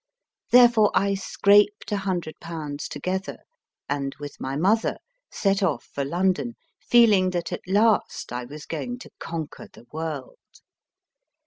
Therefore, 0.49 0.89
I 0.95 1.13
scraped 1.13 1.91
a 1.91 1.97
hundred 1.97 2.39
pounds 2.39 2.87
together, 2.87 3.37
and, 3.87 4.15
with 4.19 4.39
my 4.41 4.55
mother, 4.55 4.97
set 5.31 5.61
off 5.61 5.83
for 5.93 6.03
London, 6.03 6.55
feeling 6.79 7.29
that, 7.29 7.51
at 7.51 7.67
last, 7.67 8.33
I 8.33 8.45
was 8.45 8.65
going 8.65 8.97
to 8.97 9.11
conquer 9.19 9.67
the 9.71 9.85
world. 9.91 10.39